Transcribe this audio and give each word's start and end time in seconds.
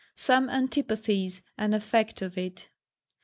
Some 0.15 0.49
Antipathies 0.49 1.43
an 1.59 1.75
Effect 1.75 2.23
of 2.23 2.35
it. 2.35 2.69